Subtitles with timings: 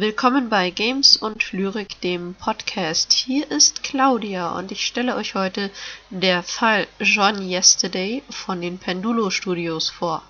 [0.00, 3.12] Willkommen bei Games und Lyrik, dem Podcast.
[3.12, 5.70] Hier ist Claudia und ich stelle euch heute
[6.08, 10.22] der Fall John Yesterday von den Pendulo Studios vor.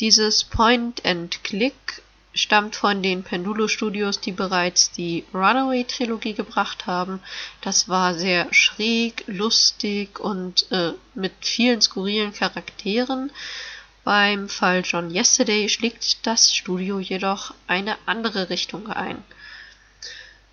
[0.00, 2.02] Dieses Point-and-Click
[2.34, 7.22] stammt von den Pendulo Studios, die bereits die Runaway-Trilogie gebracht haben.
[7.60, 13.30] Das war sehr schräg, lustig und äh, mit vielen skurrilen Charakteren.
[14.04, 19.22] Beim Fall John Yesterday schlägt das Studio jedoch eine andere Richtung ein.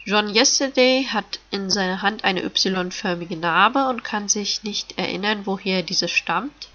[0.04, 5.84] John Yesterday hat in seiner Hand eine Y-förmige Narbe und kann sich nicht erinnern, woher
[5.84, 6.70] diese stammt.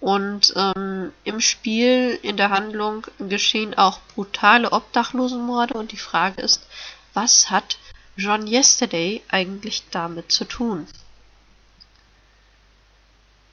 [0.00, 6.66] Und ähm, im Spiel, in der Handlung geschehen auch brutale Obdachlosenmorde und die Frage ist,
[7.12, 7.78] was hat
[8.16, 10.86] John Yesterday eigentlich damit zu tun?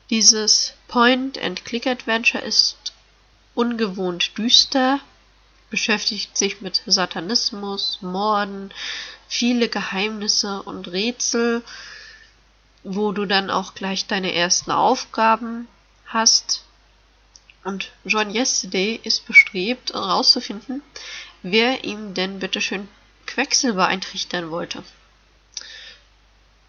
[0.09, 2.94] Dieses Point-and-Click-Adventure ist
[3.55, 5.02] ungewohnt düster,
[5.69, 8.73] beschäftigt sich mit Satanismus, Morden,
[9.27, 11.61] viele Geheimnisse und Rätsel,
[12.83, 15.67] wo du dann auch gleich deine ersten Aufgaben
[16.05, 16.64] hast.
[17.66, 20.81] Und John Yesterday ist bestrebt, herauszufinden,
[21.44, 22.87] wer ihm denn bitteschön
[23.26, 24.86] Quecksilber eintrichtern wollte.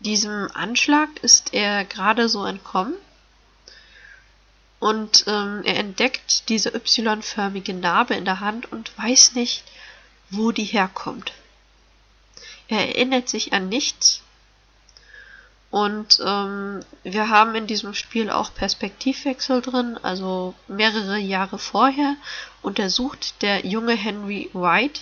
[0.00, 2.96] Diesem Anschlag ist er gerade so entkommen
[4.80, 9.64] und ähm, er entdeckt diese Y-förmige Narbe in der Hand und weiß nicht,
[10.30, 11.32] wo die herkommt.
[12.68, 14.22] Er erinnert sich an nichts.
[15.70, 19.98] Und ähm, wir haben in diesem Spiel auch Perspektivwechsel drin.
[20.02, 22.16] Also mehrere Jahre vorher
[22.62, 25.00] untersucht der junge Henry White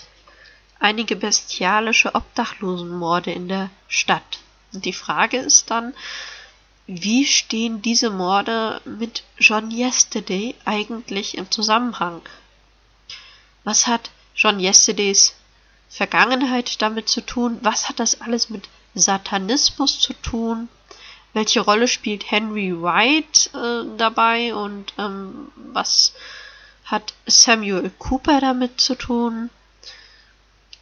[0.78, 4.38] einige bestialische Obdachlosenmorde in der Stadt.
[4.72, 5.94] Und die Frage ist dann,
[6.87, 12.23] wie stehen diese Morde mit John Yesterday eigentlich im Zusammenhang?
[13.65, 15.35] Was hat John Yesterdays
[15.89, 17.59] Vergangenheit damit zu tun?
[17.63, 20.69] Was hat das alles mit Satanismus zu tun?
[21.33, 26.15] Welche Rolle spielt Henry White äh, dabei und ähm, was
[26.85, 29.51] hat Samuel Cooper damit zu tun?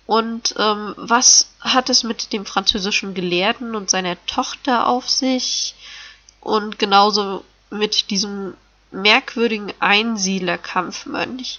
[0.06, 5.74] Und ähm, was hat es mit dem französischen Gelehrten und seiner Tochter auf sich?
[6.44, 8.54] Und genauso mit diesem
[8.92, 11.58] merkwürdigen Einsiedlerkampfmönch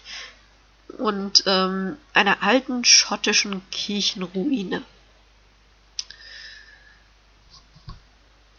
[0.99, 4.83] und ähm, einer alten schottischen Kirchenruine.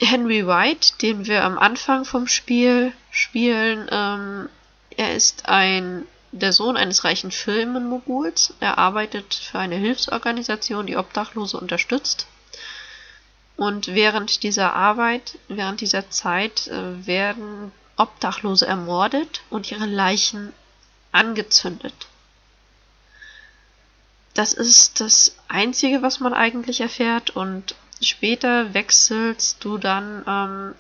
[0.00, 4.48] Henry White, den wir am Anfang vom Spiel spielen, ähm,
[4.91, 8.53] er ist ein der Sohn eines reichen Firmenmoguls.
[8.60, 12.26] Er arbeitet für eine Hilfsorganisation, die Obdachlose unterstützt.
[13.56, 20.53] Und während dieser Arbeit, während dieser Zeit äh, werden Obdachlose ermordet und ihre Leichen
[21.12, 21.94] angezündet.
[24.34, 30.75] Das ist das Einzige, was man eigentlich erfährt und später wechselst du dann ähm,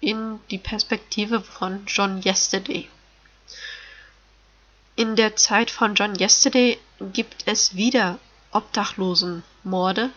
[0.00, 2.88] in die Perspektive von John Yesterday.
[4.96, 6.78] In der Zeit von John Yesterday
[7.12, 8.18] gibt es wieder
[8.50, 10.10] Obdachlosenmorde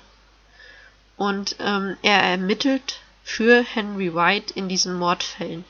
[1.18, 5.63] und ähm, er ermittelt für Henry White in diesen Mordfällen.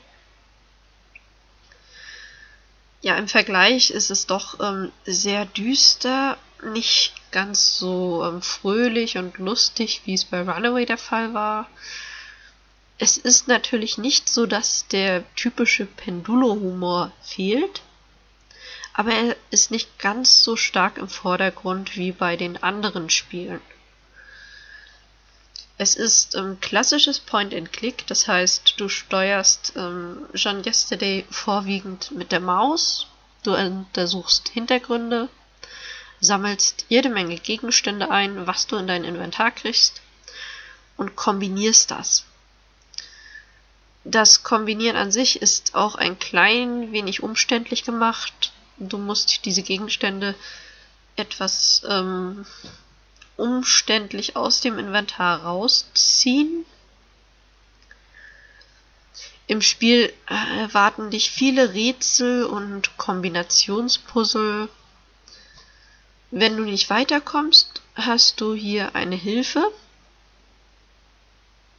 [3.01, 9.37] Ja, im Vergleich ist es doch ähm, sehr düster, nicht ganz so ähm, fröhlich und
[9.37, 11.67] lustig, wie es bei Runaway der Fall war.
[12.97, 17.81] Es ist natürlich nicht so, dass der typische Pendulo-Humor fehlt,
[18.93, 23.59] aber er ist nicht ganz so stark im Vordergrund wie bei den anderen Spielen.
[25.77, 32.39] Es ist ähm, klassisches Point-and-Click, das heißt, du steuerst ähm, John Yesterday vorwiegend mit der
[32.39, 33.07] Maus,
[33.43, 35.29] du untersuchst Hintergründe,
[36.19, 40.01] sammelst jede Menge Gegenstände ein, was du in dein Inventar kriegst
[40.95, 42.25] und kombinierst das.
[44.05, 48.51] Das Kombinieren an sich ist auch ein klein wenig umständlich gemacht.
[48.77, 50.35] Du musst diese Gegenstände
[51.15, 52.45] etwas ähm,
[53.37, 56.65] umständlich aus dem Inventar rausziehen.
[59.47, 64.69] Im Spiel äh, erwarten dich viele Rätsel und Kombinationspuzzle.
[66.31, 69.71] Wenn du nicht weiterkommst, hast du hier eine Hilfe.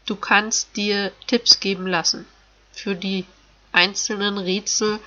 [0.07, 2.27] Du kannst dir Tipps geben lassen
[2.73, 3.25] für die
[3.73, 5.01] einzelnen Rätsel,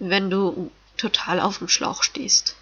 [0.00, 2.56] wenn du total auf dem Schlauch stehst.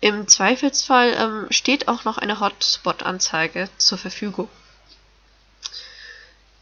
[0.00, 4.48] Im Zweifelsfall ähm, steht auch noch eine Hotspot-Anzeige zur Verfügung.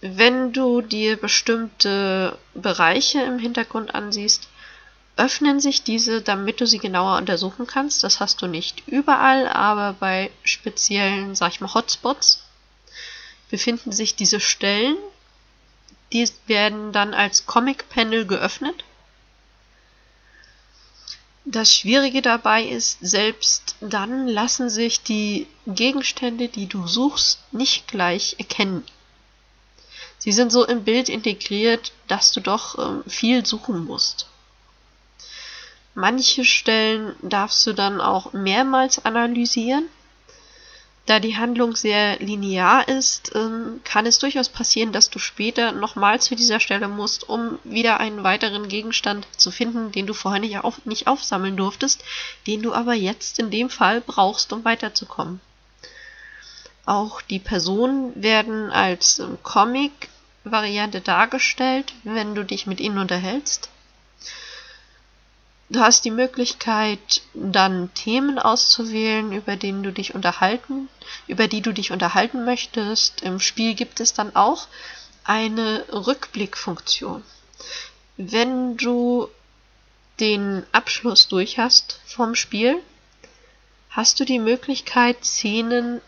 [0.00, 4.48] Wenn du dir bestimmte Bereiche im Hintergrund ansiehst,
[5.16, 8.04] öffnen sich diese, damit du sie genauer untersuchen kannst.
[8.04, 12.42] Das hast du nicht überall, aber bei speziellen, sag ich mal, Hotspots
[13.50, 14.96] befinden sich diese Stellen.
[16.12, 18.84] Die werden dann als Comic-Panel geöffnet.
[21.46, 28.36] Das Schwierige dabei ist, selbst dann lassen sich die Gegenstände, die du suchst, nicht gleich
[28.38, 28.82] erkennen.
[30.18, 34.26] Sie sind so im Bild integriert, dass du doch ähm, viel suchen musst.
[35.94, 39.84] Manche Stellen darfst du dann auch mehrmals analysieren.
[41.06, 46.20] Da die Handlung sehr linear ist, ähm, kann es durchaus passieren, dass du später nochmal
[46.20, 50.58] zu dieser Stelle musst, um wieder einen weiteren Gegenstand zu finden, den du vorher nicht,
[50.58, 52.02] auf, nicht aufsammeln durftest,
[52.46, 55.40] den du aber jetzt in dem Fall brauchst, um weiterzukommen.
[56.86, 63.68] Auch die Personen werden als ähm, Comic-Variante dargestellt, wenn du dich mit ihnen unterhältst.
[65.74, 70.88] Du hast die Möglichkeit, dann Themen auszuwählen, über denen du dich unterhalten,
[71.26, 73.22] über die du dich unterhalten möchtest.
[73.22, 74.68] Im Spiel gibt es dann auch
[75.24, 77.24] eine Rückblickfunktion.
[78.16, 79.26] Wenn du
[80.20, 82.80] den Abschluss durch hast vom Spiel,
[83.90, 86.00] hast du die Möglichkeit, Szenen,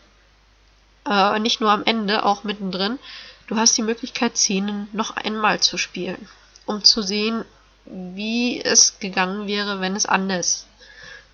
[1.05, 2.99] äh, nicht nur am Ende, auch mittendrin,
[3.47, 6.29] du hast die Möglichkeit, Szenen noch einmal zu spielen,
[6.65, 7.43] um zu sehen,
[7.89, 10.65] wie es gegangen wäre, wenn es anders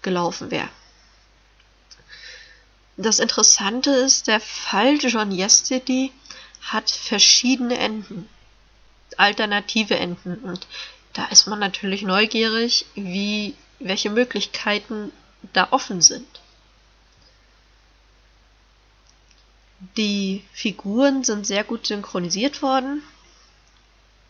[0.01, 0.69] gelaufen wäre.
[2.97, 6.11] Das Interessante ist, der Fall John Yesterday
[6.61, 8.29] hat verschiedene Enden,
[9.17, 10.35] alternative Enden.
[10.37, 10.67] Und
[11.13, 15.11] da ist man natürlich neugierig, wie, welche Möglichkeiten
[15.53, 16.27] da offen sind.
[19.97, 23.03] Die Figuren sind sehr gut synchronisiert worden.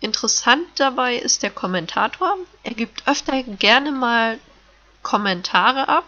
[0.03, 2.35] Interessant dabei ist der Kommentator.
[2.63, 4.37] Er gibt öfter gerne mal
[5.01, 6.03] Kommentare ab,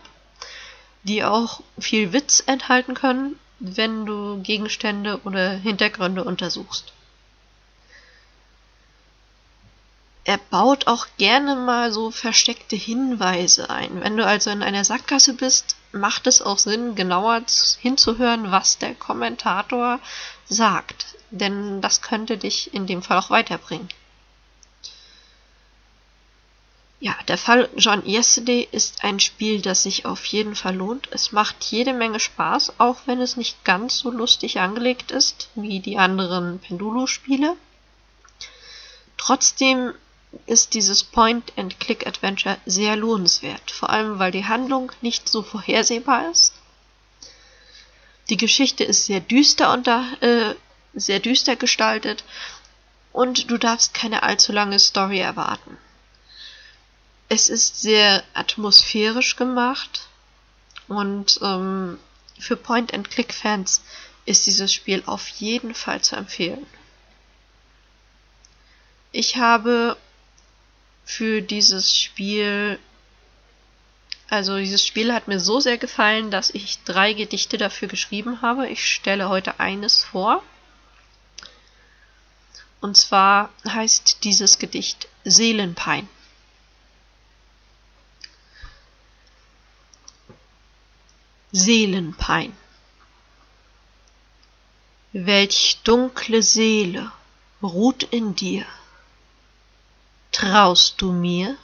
[1.03, 6.91] die auch viel Witz enthalten können, wenn du Gegenstände oder Hintergründe untersuchst.
[10.25, 14.01] Er baut auch gerne mal so versteckte Hinweise ein.
[14.01, 17.41] Wenn du also in einer Sackgasse bist, macht es auch Sinn, genauer
[17.79, 19.99] hinzuhören, was der Kommentator
[20.47, 23.89] sagt denn das könnte dich in dem Fall auch weiterbringen.
[27.01, 31.09] Ja, der Fall John Yesterday ist ein Spiel, das sich auf jeden Fall lohnt.
[31.11, 35.81] Es macht jede Menge Spaß, auch wenn es nicht ganz so lustig angelegt ist wie
[35.81, 37.57] die anderen Pendulo-Spiele.
[39.17, 39.93] Trotzdem
[40.45, 46.53] ist dieses Point-and-Click-Adventure sehr lohnenswert, vor allem weil die Handlung nicht so vorhersehbar ist.
[48.29, 50.55] Die Geschichte ist sehr düster unter, äh,
[50.93, 52.23] sehr düster gestaltet
[53.11, 55.77] und du darfst keine allzu lange Story erwarten.
[57.29, 60.07] Es ist sehr atmosphärisch gemacht
[60.87, 61.99] und ähm,
[62.39, 63.83] für Point-and-Click-Fans
[64.25, 66.65] ist dieses Spiel auf jeden Fall zu empfehlen.
[69.11, 69.97] Ich habe
[71.15, 72.77] für dieses Spiel,
[74.29, 78.67] also dieses Spiel hat mir so sehr gefallen, dass ich drei Gedichte dafür geschrieben habe.
[78.67, 80.43] Ich stelle heute eines vor.
[82.81, 86.09] Und zwar heißt dieses Gedicht Seelenpein.
[91.53, 92.51] Seelenpein.
[95.13, 97.09] Welch dunkle Seele
[97.63, 98.65] ruht in dir?
[100.35, 101.57] Traust du mir?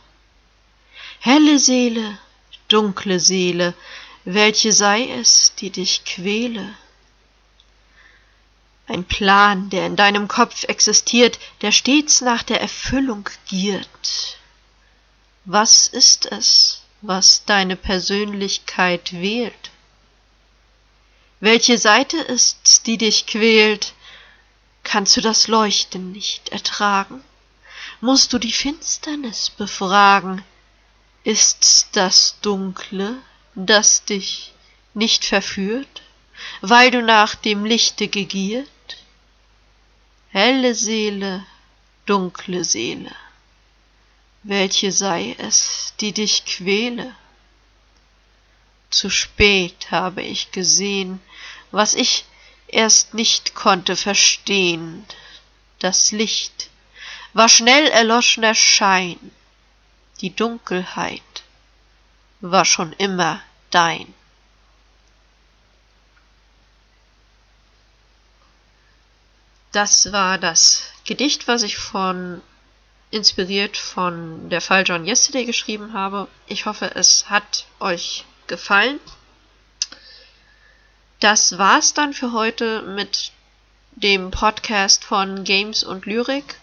[1.20, 2.18] Helle Seele,
[2.70, 3.74] dunkle Seele,
[4.24, 6.74] welche sei es, die dich quäle?
[8.92, 14.38] ein Plan, der in deinem Kopf existiert, der stets nach der Erfüllung giert.
[15.46, 19.72] Was ist es, was deine Persönlichkeit wählt?
[21.40, 23.94] Welche Seite ist's, die dich quält?
[24.84, 27.24] Kannst du das Leuchten nicht ertragen?
[28.02, 30.44] Musst du die Finsternis befragen?
[31.24, 33.18] Ist's das Dunkle,
[33.56, 34.54] das dich
[34.94, 36.02] nicht verführt,
[36.62, 38.68] weil du nach dem Lichte gegiert?
[40.32, 41.46] helle Seele,
[42.06, 43.14] dunkle Seele,
[44.44, 47.16] welche sei es, die dich quäle?
[48.90, 51.20] Zu spät habe ich gesehen,
[51.72, 52.26] was ich
[52.68, 55.06] erst nicht konnte verstehen.
[55.80, 56.70] Das Licht
[57.34, 59.32] war schnell erloschener Schein,
[60.20, 61.22] die Dunkelheit
[62.42, 64.14] war schon immer dein.
[69.72, 72.42] Das war das Gedicht, was ich von
[73.10, 76.28] inspiriert von der Fall John Yesterday geschrieben habe.
[76.48, 79.00] Ich hoffe, es hat euch gefallen.
[81.20, 83.32] Das war's dann für heute mit
[83.92, 86.56] dem Podcast von Games und Lyrik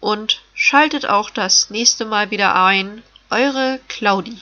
[0.00, 3.02] und schaltet auch das nächste Mal wieder ein.
[3.30, 4.38] Eure Claudi.